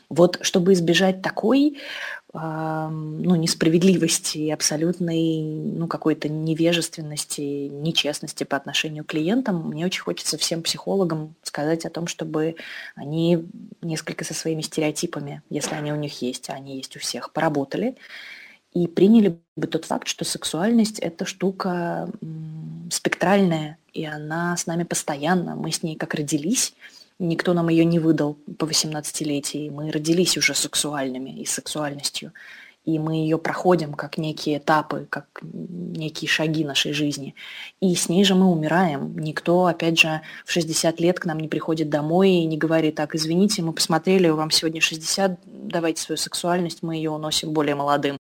[0.10, 1.78] Вот чтобы избежать такой
[2.34, 10.62] ну, несправедливости, абсолютной ну, какой-то невежественности, нечестности по отношению к клиентам, мне очень хочется всем
[10.62, 12.56] психологам сказать о том, чтобы
[12.96, 13.46] они
[13.82, 17.96] несколько со своими стереотипами, если они у них есть, а они есть у всех, поработали
[18.74, 22.12] и приняли бы тот факт, что сексуальность– это штука
[22.92, 26.74] спектральная, и она с нами постоянно, мы с ней как родились–
[27.20, 29.70] Никто нам ее не выдал по 18-летии.
[29.70, 32.32] Мы родились уже сексуальными и сексуальностью.
[32.86, 37.36] И мы ее проходим как некие этапы, как некие шаги нашей жизни.
[37.82, 39.18] И с ней же мы умираем.
[39.18, 43.14] Никто, опять же, в 60 лет к нам не приходит домой и не говорит, так,
[43.14, 48.18] извините, мы посмотрели, вам сегодня 60, давайте свою сексуальность, мы ее уносим более молодым.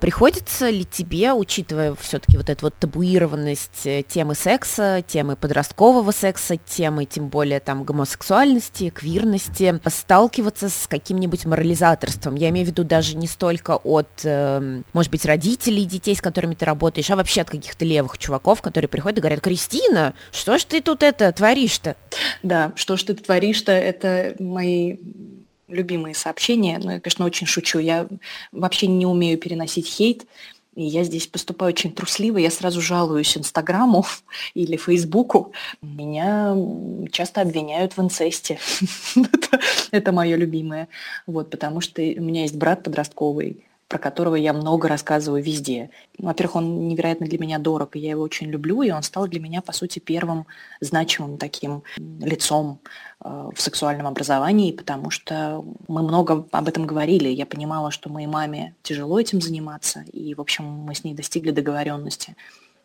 [0.00, 6.56] Приходится ли тебе, учитывая все-таки вот эту вот табуированность э, темы секса, темы подросткового секса,
[6.56, 12.34] темы тем более там гомосексуальности, квирности, сталкиваться с каким-нибудь морализаторством?
[12.34, 16.54] Я имею в виду даже не столько от, э, может быть, родителей детей, с которыми
[16.54, 20.64] ты работаешь, а вообще от каких-то левых чуваков, которые приходят и говорят, Кристина, что ж
[20.64, 21.96] ты тут это творишь-то?
[22.42, 24.96] Да, что ж ты творишь-то, это мои
[25.68, 26.78] любимые сообщения.
[26.82, 27.78] Но я, конечно, очень шучу.
[27.78, 28.08] Я
[28.52, 30.26] вообще не умею переносить хейт.
[30.74, 34.04] И я здесь поступаю очень трусливо, я сразу жалуюсь Инстаграму
[34.54, 35.52] или Фейсбуку.
[35.80, 36.54] Меня
[37.10, 38.58] часто обвиняют в инцесте.
[39.90, 40.88] это, мое любимое.
[41.26, 45.90] Вот, потому что у меня есть брат подростковый, про которого я много рассказываю везде.
[46.18, 49.38] Во-первых, он невероятно для меня дорог, и я его очень люблю, и он стал для
[49.38, 50.46] меня, по сути, первым
[50.80, 52.80] значимым таким лицом
[53.24, 57.28] э, в сексуальном образовании, потому что мы много об этом говорили.
[57.28, 61.52] Я понимала, что моей маме тяжело этим заниматься, и, в общем, мы с ней достигли
[61.52, 62.34] договоренности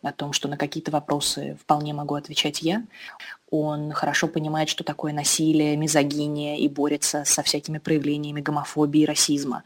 [0.02, 2.84] о том, что на какие-то вопросы вполне могу отвечать я.
[3.50, 9.62] Он хорошо понимает, что такое насилие, мизогиния и борется со всякими проявлениями гомофобии и расизма.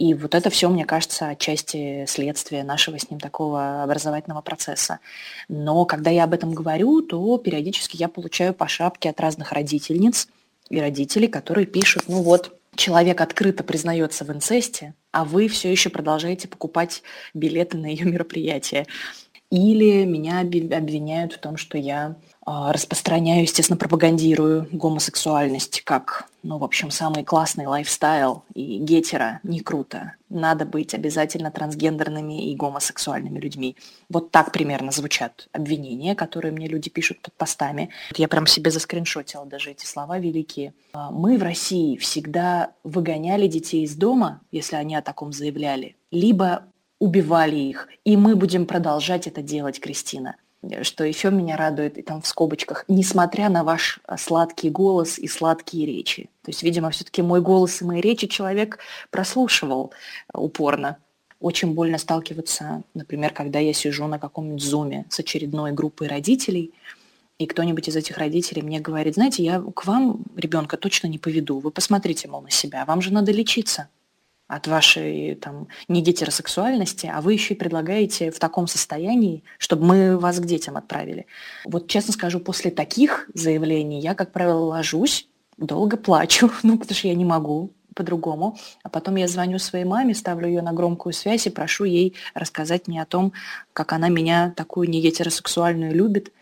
[0.00, 4.98] И вот это все, мне кажется, отчасти следствие нашего с ним такого образовательного процесса.
[5.46, 10.28] Но когда я об этом говорю, то периодически я получаю по шапке от разных родительниц
[10.70, 15.90] и родителей, которые пишут, ну вот, человек открыто признается в инцесте, а вы все еще
[15.90, 17.02] продолжаете покупать
[17.34, 18.86] билеты на ее мероприятие.
[19.50, 26.64] Или меня обвиняют в том, что я а, распространяю, естественно, пропагандирую гомосексуальность как, ну, в
[26.64, 30.14] общем, самый классный лайфстайл и гетера не круто.
[30.28, 33.76] Надо быть обязательно трансгендерными и гомосексуальными людьми.
[34.08, 37.90] Вот так примерно звучат обвинения, которые мне люди пишут под постами.
[38.16, 40.74] Я прям себе заскриншотила даже эти слова великие.
[40.92, 46.66] А, мы в России всегда выгоняли детей из дома, если они о таком заявляли, либо
[47.00, 47.88] убивали их.
[48.04, 50.36] И мы будем продолжать это делать, Кристина.
[50.82, 55.26] Что еще меня радует, и там в скобочках, несмотря на ваш а, сладкий голос и
[55.26, 56.24] сладкие речи.
[56.42, 58.78] То есть, видимо, все-таки мой голос и мои речи человек
[59.10, 59.92] прослушивал
[60.32, 60.98] а, упорно.
[61.40, 66.74] Очень больно сталкиваться, например, когда я сижу на каком-нибудь зуме с очередной группой родителей,
[67.38, 71.58] и кто-нибудь из этих родителей мне говорит, знаете, я к вам ребенка точно не поведу,
[71.58, 73.88] вы посмотрите, мол, на себя, вам же надо лечиться
[74.50, 80.18] от вашей там, не гетеросексуальности, а вы еще и предлагаете в таком состоянии, чтобы мы
[80.18, 81.26] вас к детям отправили.
[81.64, 87.08] Вот честно скажу, после таких заявлений я, как правило, ложусь, долго плачу, ну, потому что
[87.08, 88.58] я не могу по-другому.
[88.82, 92.88] А потом я звоню своей маме, ставлю ее на громкую связь и прошу ей рассказать
[92.88, 93.32] мне о том,
[93.72, 96.32] как она меня такую не гетеросексуальную любит,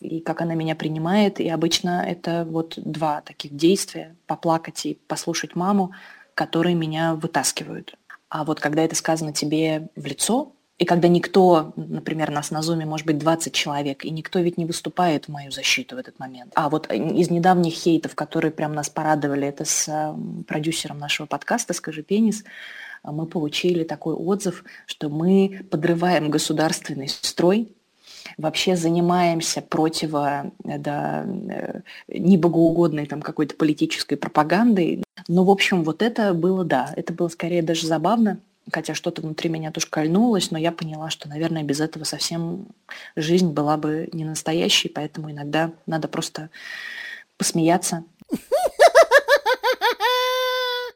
[0.00, 1.40] и как она меня принимает.
[1.40, 5.92] И обычно это вот два таких действия– поплакать и послушать маму,
[6.36, 7.96] которые меня вытаскивают.
[8.28, 12.84] А вот когда это сказано тебе в лицо, и когда никто, например, нас на Зуме
[12.84, 16.52] может быть 20 человек, и никто ведь не выступает в мою защиту в этот момент.
[16.54, 20.14] А вот из недавних хейтов, которые прям нас порадовали, это с
[20.46, 22.44] продюсером нашего подкаста «Скажи пенис»,
[23.02, 27.74] мы получили такой отзыв, что мы подрываем государственный строй,
[28.36, 35.04] вообще занимаемся противо да, э, небогоугодной там какой-то политической пропагандой.
[35.28, 38.38] Но, в общем, вот это было, да, это было скорее даже забавно,
[38.72, 42.66] хотя что-то внутри меня тоже кольнулось, но я поняла, что, наверное, без этого совсем
[43.14, 46.50] жизнь была бы не настоящей, поэтому иногда надо просто
[47.36, 48.04] посмеяться.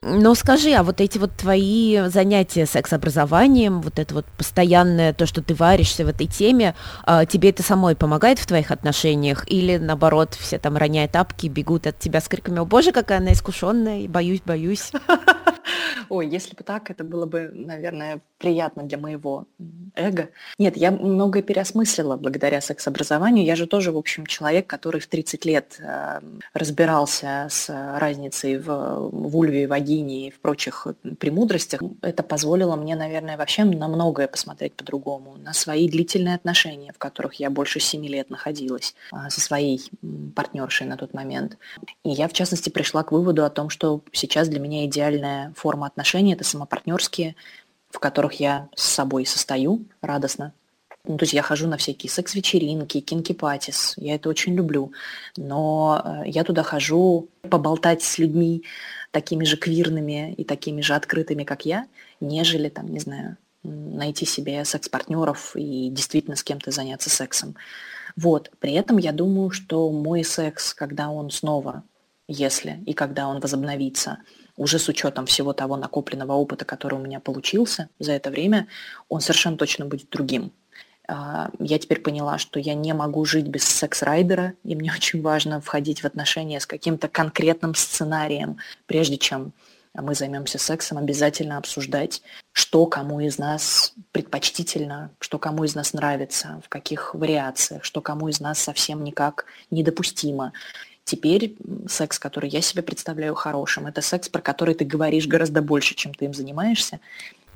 [0.03, 5.43] Но скажи, а вот эти вот твои занятия секс-образованием, вот это вот постоянное, то, что
[5.43, 9.45] ты варишься в этой теме, а, тебе это самой помогает в твоих отношениях?
[9.47, 13.35] Или наоборот, все там роняя тапки, бегут от тебя с криками «О боже, какая она
[13.35, 14.91] искушенная, боюсь, боюсь».
[16.09, 19.47] Ой, если бы так, это было бы, наверное, приятно для моего
[19.95, 20.31] эго.
[20.59, 23.45] Нет, я многое переосмыслила благодаря секс-образованию.
[23.45, 26.21] Я же тоже, в общем, человек, который в 30 лет э,
[26.55, 30.87] разбирался с разницей в, в ульве, вагине и в прочих
[31.19, 31.81] премудростях.
[32.03, 35.37] Это позволило мне, наверное, вообще на многое посмотреть по-другому.
[35.37, 39.81] На свои длительные отношения, в которых я больше 7 лет находилась э, со своей
[40.35, 41.59] партнершей на тот момент.
[42.05, 45.87] И я, в частности, пришла к выводу о том, что сейчас для меня идеальная форма
[45.87, 47.35] отношений– это самопартнерские
[47.91, 50.53] в которых я с собой состою радостно.
[51.05, 54.93] Ну, то есть я хожу на всякие секс-вечеринки, кинки-патис, я это очень люблю.
[55.37, 58.65] Но э, я туда хожу поболтать с людьми
[59.11, 61.87] такими же квирными и такими же открытыми, как я,
[62.21, 67.57] нежели, там, не знаю, найти себе секс-партнеров и действительно с кем-то заняться сексом.
[68.17, 68.51] Вот.
[68.61, 71.83] При этом я думаю, что мой секс, когда он снова,
[72.29, 74.19] если и когда он возобновится,
[74.57, 78.69] уже с учетом всего того накопленного опыта, который у меня получился за это время,
[79.09, 80.53] он совершенно точно будет другим.
[81.11, 85.61] А, я теперь поняла, что я не могу жить без секс-райдера, и мне очень важно
[85.61, 89.53] входить в отношения с каким-то конкретным сценарием, прежде чем
[89.93, 96.63] мы займемся сексом, обязательно обсуждать, что кому из нас предпочтительно, что кому из нас нравится,
[96.65, 100.53] в каких вариациях, что кому из нас совсем никак недопустимо.
[101.03, 101.57] Теперь
[101.89, 106.15] секс, который я себе представляю хорошим, это секс, про который ты говоришь гораздо больше, чем
[106.15, 107.01] ты им занимаешься.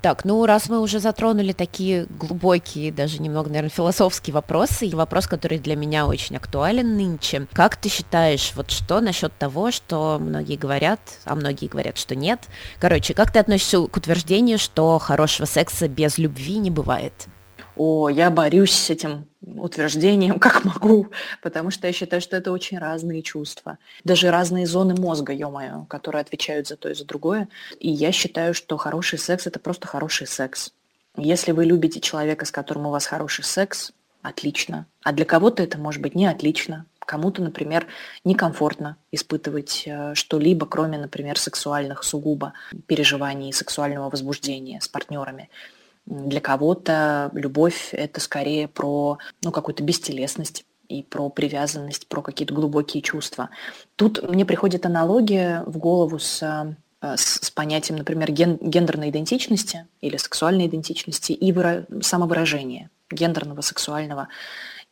[0.04, 5.26] Так, ну раз мы уже затронули такие глубокие, даже немного, наверное, философские вопросы, и вопрос,
[5.26, 7.46] который для меня очень актуален нынче.
[7.54, 12.38] Как ты считаешь, вот что насчет того, что многие говорят, а многие говорят, что нет?
[12.78, 17.14] Короче, как ты относишься к утверждению, что хорошего секса без любви не бывает?
[17.76, 21.08] О, я борюсь с этим утверждением, как могу,
[21.42, 23.78] потому что я считаю, что это очень разные чувства.
[24.04, 27.48] Даже разные зоны мозга, ё-моё, которые отвечают за то и за другое.
[27.80, 30.72] И я считаю, что хороший секс– это просто хороший секс.
[31.16, 34.86] Если вы любите человека, с которым у вас хороший секс, отлично.
[35.02, 36.86] А для кого-то это может быть не отлично.
[36.98, 37.86] Кому-то, например,
[38.24, 42.54] некомфортно испытывать э, что-либо, кроме, например, сексуальных сугубо
[42.86, 45.50] переживаний, сексуального возбуждения с партнерами.
[46.06, 53.02] Для кого-то любовь– это скорее про ну, какую-то бестелесность и про привязанность, про какие-то глубокие
[53.02, 53.50] чувства.
[53.96, 56.42] Тут мне приходит аналогия в голову с,
[57.00, 63.62] э, с, с понятием, например, ген, гендерной идентичности или сексуальной идентичности и выра, самовыражения гендерного,
[63.62, 64.28] сексуального.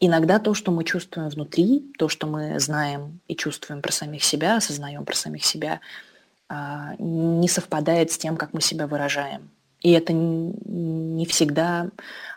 [0.00, 4.56] Иногда то, что мы чувствуем внутри, то, что мы знаем и чувствуем про самих себя,
[4.56, 5.80] осознаем про самих себя,
[6.48, 9.50] а, не совпадает с тем, как мы себя выражаем.
[9.82, 11.90] И это не всегда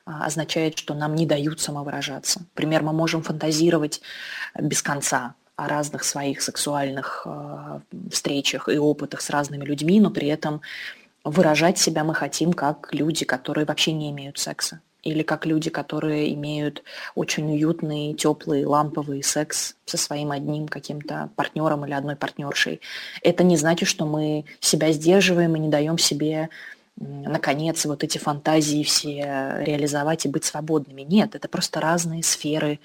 [0.05, 2.39] а, означает, что нам не дают самовыражаться.
[2.39, 4.01] Например, мы можем фантазировать
[4.59, 7.79] без конца о разных своих сексуальных э,
[8.11, 10.61] встречах и опытах с разными людьми, но при этом
[11.23, 14.81] выражать себя мы хотим как люди, которые вообще не имеют секса.
[15.03, 21.85] Или как люди, которые имеют очень уютный, теплый, ламповый секс со своим одним каким-то партнером
[21.85, 22.81] или одной партнершей.
[23.21, 26.49] Это не значит, что мы себя сдерживаем и не даем себе
[26.97, 31.01] наконец, вот эти фантазии все реализовать и быть свободными.
[31.01, 32.79] Нет, это просто разные сферы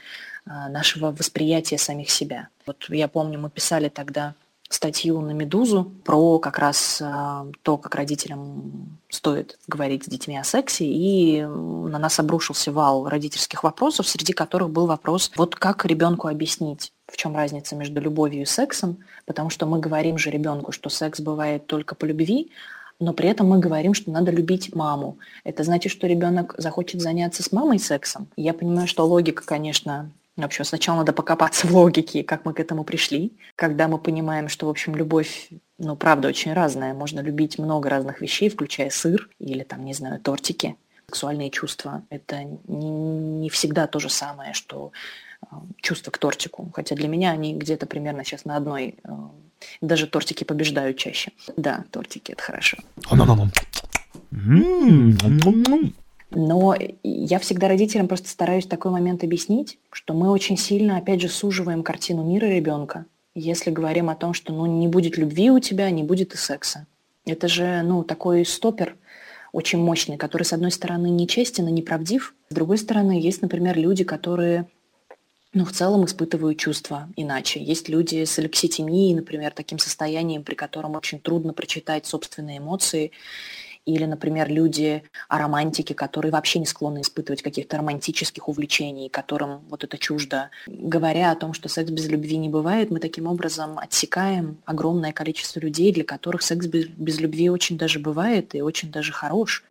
[0.47, 2.49] а, нашего восприятия самих себя.
[2.67, 4.35] Вот я помню, мы писали тогда
[4.69, 10.45] статью на «Медузу» про как раз а, то, как родителям стоит говорить с детьми о
[10.45, 16.29] сексе, и на нас обрушился вал родительских вопросов, среди которых был вопрос, вот как ребенку
[16.29, 20.89] объяснить, в чем разница между любовью и сексом, потому что мы говорим же ребенку, что
[20.89, 22.53] секс бывает только по любви,
[23.01, 25.19] но при этом мы говорим, что надо любить маму.
[25.43, 28.29] Это значит, что ребенок захочет заняться с мамой сексом.
[28.37, 32.61] Я понимаю, что логика, конечно, в общем, сначала надо покопаться в логике, как мы к
[32.61, 33.33] этому пришли.
[33.57, 35.49] Когда мы понимаем, что, в общем, любовь,
[35.79, 36.95] ну, правда, очень разная.
[36.95, 40.77] Можно любить много разных вещей, включая сыр или, там, не знаю, тортики.
[41.07, 44.93] Сексуальные чувства– это не, не всегда то же самое, что
[45.43, 45.47] э,
[45.81, 46.71] чувство к тортику.
[46.75, 49.11] Хотя для меня они где-то примерно сейчас на одной э,
[49.81, 51.33] даже тортики побеждают чаще.
[51.57, 52.79] Да, тортики– это хорошо.
[56.31, 61.29] Но я всегда родителям просто стараюсь такой момент объяснить, что мы очень сильно, опять же,
[61.29, 65.91] суживаем картину мира ребенка, если говорим о том, что ну, не будет любви у тебя,
[65.91, 66.87] не будет и секса.
[67.27, 68.97] Это же ну, такой стопер
[69.53, 74.05] очень мощный, который, с одной стороны, нечестен и неправдив, с другой стороны, есть, например, люди,
[74.05, 74.69] которые
[75.53, 77.63] но в целом испытывают чувства иначе.
[77.63, 83.11] Есть люди с алекситимией, например, таким состоянием, при котором очень трудно прочитать собственные эмоции,
[83.87, 89.99] или, например, люди романтики, которые вообще не склонны испытывать каких-то романтических увлечений, которым вот это
[89.99, 90.51] чуждо.
[90.67, 95.61] Говоря о том, что секс без любви не бывает, мы таким образом отсекаем огромное количество
[95.61, 99.65] людей, для которых секс без, без любви очень даже бывает и очень даже хорош.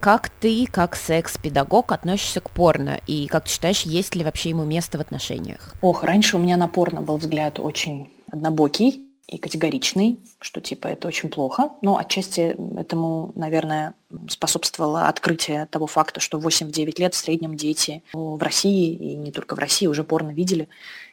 [0.00, 3.00] Как ты, как секс-педагог, относишься к порно?
[3.06, 5.74] И как ты считаешь, есть ли вообще ему место в отношениях?
[5.80, 11.08] Ох, раньше у меня на порно был взгляд очень однобокий и категоричный, что типа это
[11.08, 11.70] очень плохо.
[11.80, 13.94] Но отчасти этому, наверное,
[14.28, 19.56] способствовало открытие того факта, что 8-9 лет в среднем дети в России, и не только
[19.56, 20.68] в России, уже порно видели.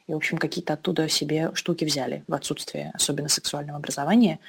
[0.08, 4.40] И, в общем, какие-то оттуда себе штуки взяли в отсутствие особенно сексуального образования.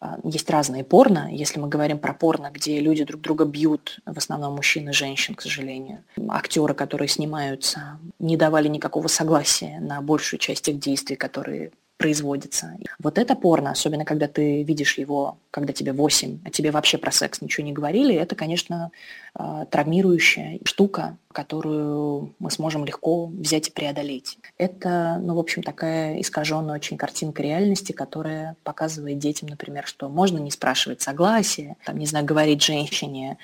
[0.00, 1.28] А, есть разные порно.
[1.30, 5.36] Если мы говорим про порно, где люди друг друга бьют, в основном мужчин и женщин,
[5.36, 6.02] к сожалению.
[6.28, 11.70] Актеры, которые снимаются, не давали никакого согласия на большую часть их действий, которые
[12.00, 12.78] производится.
[12.98, 17.12] Вот это порно, особенно когда ты видишь его, когда тебе 8, а тебе вообще про
[17.12, 18.90] секс ничего не говорили, это, конечно,
[19.34, 24.38] а, травмирующая штука, которую мы сможем легко взять и преодолеть.
[24.56, 30.38] Это, ну, в общем, такая искаженная очень картинка реальности, которая показывает детям, например, что можно
[30.38, 33.36] не спрашивать согласия, там, не знаю, говорить женщине,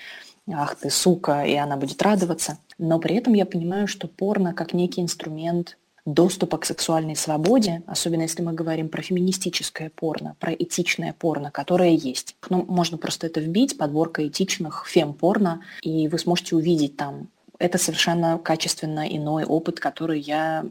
[0.51, 2.57] ах ты сука, и она будет радоваться.
[2.79, 5.77] Но при этом я понимаю, что порно как некий инструмент
[6.07, 11.91] доступа к сексуальной свободе, особенно если мы говорим про феминистическое порно, про этичное порно, которое
[11.91, 12.37] есть.
[12.49, 17.29] Ну, можно просто это вбить, подборка этичных фем-порно, и вы сможете увидеть там
[17.59, 20.67] это совершенно качественно иной опыт, который я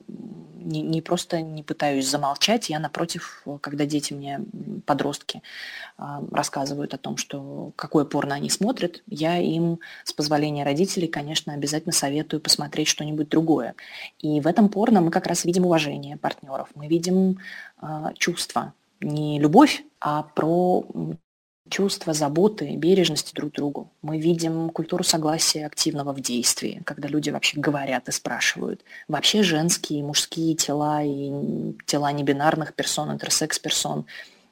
[0.66, 4.41] не, не просто не пытаюсь замолчать, я напротив, когда дети мне,
[4.86, 5.41] подростки,
[5.97, 11.53] а, рассказывают о том, что какое порно они смотрят, я им с позволения родителей, конечно,
[11.53, 13.76] обязательно советую посмотреть что-нибудь другое.
[14.20, 17.39] И в этом порно мы как раз видим уважение партнеров, мы видим
[17.82, 20.86] э, чувства, не любовь, а про
[21.70, 23.91] чувство заботы, бережности друг к другу.
[24.01, 28.82] Мы видим культуру согласия активного в действии, когда люди вообще говорят и спрашивают.
[29.07, 34.05] Вообще женские и мужские тела и тела небинарных персон, интерсекс-персон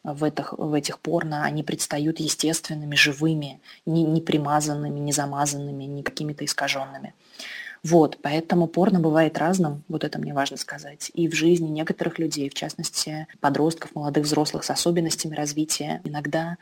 [0.03, 6.03] в, этих, в этих порно, они предстают естественными, живыми, не, не примазанными, не замазанными, не
[6.03, 7.14] какими-то искаженными.
[7.84, 11.11] Вот, поэтому порно бывает разным, вот это мне важно сказать.
[11.14, 16.57] И в жизни некоторых людей, в частности подростков, молодых взрослых с особенностями развития, иногда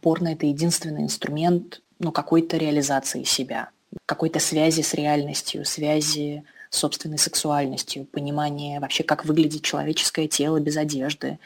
[0.00, 3.70] порно– это единственный инструмент ну, какой-то реализации себя,
[4.06, 10.76] какой-то связи с реальностью, связи с собственной сексуальностью, понимание вообще, как выглядит человеческое тело без
[10.76, 11.38] одежды,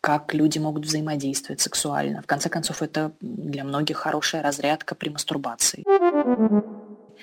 [0.00, 2.22] как люди могут взаимодействовать сексуально.
[2.22, 5.84] В конце концов, это для многих хорошая разрядка при мастурбации.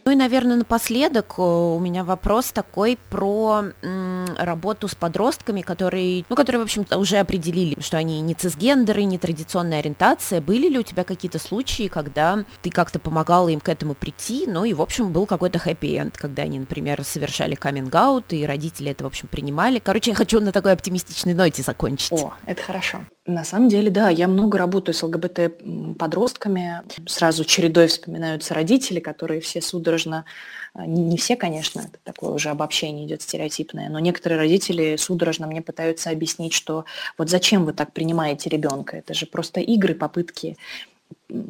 [0.05, 3.63] Ну и, наверное, напоследок э, у меня вопрос такой про
[4.37, 9.17] работу с подростками, которые, ну, которые, в общем-то, уже определили, что они не цисгендеры, не
[9.17, 10.41] традиционная ориентация.
[10.41, 14.63] Были ли у тебя какие-то случаи, когда ты как-то помогала им к этому прийти, ну
[14.63, 19.07] и, в общем, был какой-то хэппи-энд, когда они, например, совершали каминг-аут, и родители это, в
[19.07, 19.79] общем, принимали.
[19.79, 22.11] Короче, я хочу на такой оптимистичной ноте закончить.
[22.11, 22.99] О, это хорошо.
[23.29, 26.81] На самом деле, да, я много работаю с ЛГБТ-подростками.
[27.05, 30.25] Сразу чередой вспоминаются родители, которые все судорожно,
[30.73, 35.61] а, не, все, конечно, это такое уже обобщение идет стереотипное, но некоторые родители судорожно мне
[35.61, 36.85] пытаются объяснить, что
[37.19, 40.57] вот зачем вы так принимаете ребенка, это же просто игры, попытки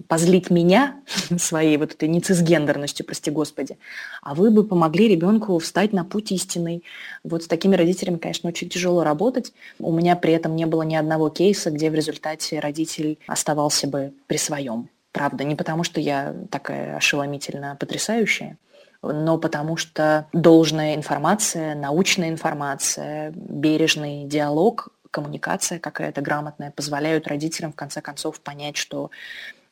[0.08, 1.00] позлить меня
[1.38, 3.78] своей вот этой нецисгендерностью, прости господи,
[4.22, 6.84] а вы бы помогли ребенку встать на путь истинный.
[7.24, 9.54] Вот с такими родителями, конечно, очень тяжело работать.
[9.80, 14.14] У меня при этом не было ни одного кейса, где в результате родитель оставался бы
[14.28, 14.90] при своем.
[15.12, 18.58] Правда, не потому что я такая ошеломительно потрясающая,
[19.02, 27.76] но потому что должная информация, научная информация, бережный диалог коммуникация какая-то грамотная позволяют родителям в
[27.76, 29.12] конце концов понять, что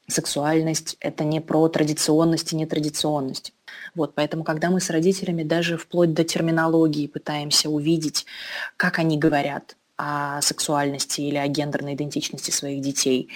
[0.07, 3.53] сексуальность– это не про традиционность и нетрадиционность.
[3.93, 8.25] Вот, поэтому, когда мы с родителями даже вплоть до терминологии пытаемся увидеть,
[8.77, 13.29] как они говорят о сексуальности или о гендерной идентичности своих детей,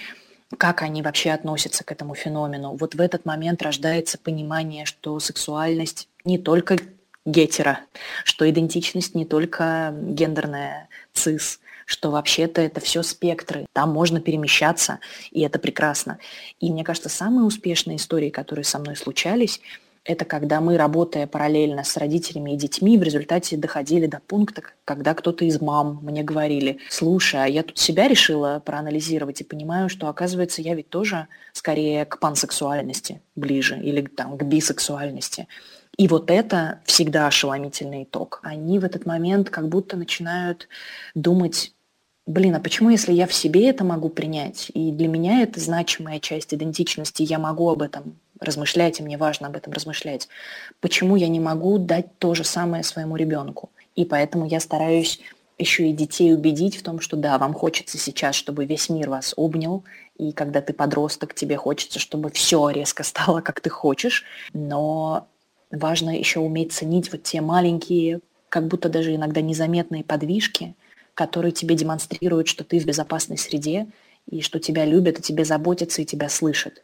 [0.58, 6.08] как они вообще относятся к этому феномену, вот в этот момент рождается понимание, что сексуальность
[6.24, 6.78] не только
[7.24, 7.80] гетера,
[8.24, 11.60] что идентичность не только гендерная цис,
[11.92, 14.98] что вообще-то это все спектры, там можно перемещаться,
[15.30, 16.18] и это прекрасно.
[16.58, 19.60] И мне кажется, самые успешные истории, которые со мной случались,
[20.04, 25.14] Это когда мы, работая параллельно с родителями и детьми, в результате доходили до пункта, когда
[25.14, 30.08] кто-то из мам мне говорили, слушай, а я тут себя решила проанализировать и понимаю, что,
[30.08, 35.46] оказывается, я ведь тоже скорее к пансексуальности ближе или там, к бисексуальности.
[35.96, 38.40] И вот это всегда ошеломительный итог.
[38.42, 40.66] Они в этот момент как будто начинают
[41.14, 41.74] думать,
[42.26, 46.20] блин, а почему, если я в себе это могу принять, и для меня это значимая
[46.20, 50.28] часть идентичности, я могу об этом размышлять, и мне важно об этом размышлять,
[50.80, 53.70] почему я не могу дать то же самое своему ребенку?
[53.94, 55.20] И поэтому я стараюсь
[55.58, 59.34] еще и детей убедить в том, что да, вам хочется сейчас, чтобы весь мир вас
[59.36, 59.84] обнял,
[60.18, 65.28] и когда ты подросток, тебе хочется, чтобы все резко стало, как ты хочешь, но
[65.70, 70.74] важно еще уметь ценить вот те маленькие, как будто даже иногда незаметные подвижки,
[71.14, 73.86] которые тебе демонстрируют, что ты в безопасной среде,
[74.30, 76.82] и что тебя любят, и тебе заботятся, и тебя слышат.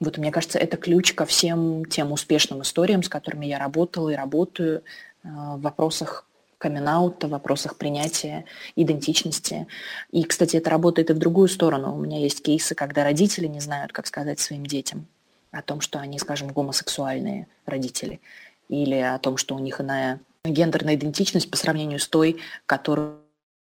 [0.00, 4.16] Вот мне кажется, это ключ ко всем тем успешным историям, с которыми я работала и
[4.16, 4.82] работаю э,
[5.22, 6.26] в вопросах
[6.58, 9.66] камин в вопросах принятия идентичности.
[10.12, 11.94] И, кстати, это работает и в другую сторону.
[11.94, 15.06] У меня есть кейсы, когда родители не знают, как сказать своим детям
[15.50, 18.20] о том, что они, скажем, гомосексуальные родители,
[18.70, 23.18] или о том, что у них иная гендерная идентичность по сравнению с той, которую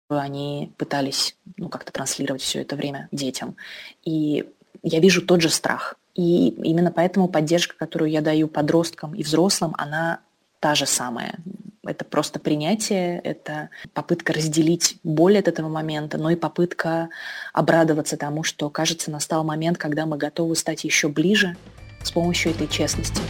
[0.09, 3.55] они пытались ну, как-то транслировать все это время детям.
[4.03, 4.45] И
[4.83, 5.95] я вижу тот же страх.
[6.15, 10.19] И именно поэтому поддержка, которую я даю подросткам и взрослым, она
[10.59, 11.35] та же самая.
[11.83, 17.09] Это просто принятие, это попытка разделить боль от этого момента, но и попытка
[17.53, 21.55] обрадоваться тому, что, кажется, настал момент, когда мы готовы стать еще ближе
[22.03, 23.21] с помощью этой честности.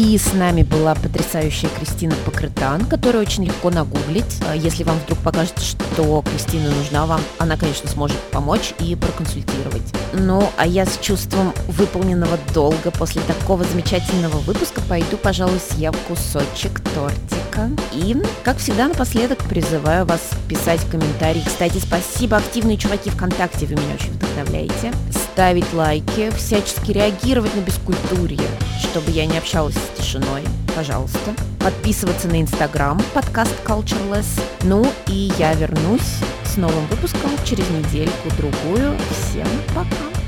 [0.00, 4.40] И с нами была потрясающая Кристина Покрытан, которую очень легко нагуглить.
[4.48, 9.82] А если вам вдруг покажется, что Кристина нужна вам, она, конечно, сможет помочь и проконсультировать.
[10.14, 16.80] Ну, а я с чувством выполненного долга после такого замечательного выпуска пойду, пожалуй, съем кусочек
[16.94, 17.68] тортика.
[17.92, 21.42] И, как всегда, напоследок призываю вас писать комментарии.
[21.44, 24.94] Кстати, спасибо, активные чуваки ВКонтакте, вы меня очень вдохновляете.
[25.12, 28.48] Ставить лайки, всячески реагировать на бескультурье,
[28.82, 31.34] чтобы я не общалась с тишиной, пожалуйста.
[31.58, 34.40] Подписываться на Инстаграм, подкаст Cultureless.
[34.62, 38.96] Ну и я вернусь с новым выпуском через недельку-другую.
[39.10, 40.19] Всем пока!